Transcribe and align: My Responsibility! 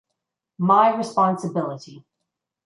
My 0.57 0.95
Responsibility! 0.97 2.03